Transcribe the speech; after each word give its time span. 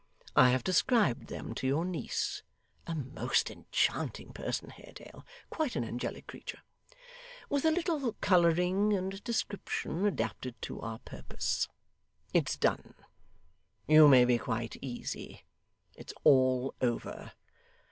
I 0.35 0.49
have 0.49 0.63
described 0.63 1.27
them 1.27 1.53
to 1.53 1.67
your 1.67 1.85
niece 1.85 2.41
(a 2.87 2.95
most 2.95 3.51
enchanting 3.51 4.33
person, 4.33 4.71
Haredale; 4.71 5.23
quite 5.51 5.75
an 5.75 5.83
angelic 5.83 6.25
creature), 6.25 6.61
with 7.49 7.65
a 7.65 7.69
little 7.71 8.13
colouring 8.13 8.93
and 8.93 9.23
description 9.23 10.03
adapted 10.07 10.59
to 10.63 10.81
our 10.81 10.97
purpose. 10.97 11.67
It's 12.33 12.57
done. 12.57 12.95
You 13.87 14.07
may 14.07 14.25
be 14.25 14.39
quite 14.39 14.75
easy. 14.81 15.45
It's 15.93 16.15
all 16.23 16.73
over. 16.81 17.33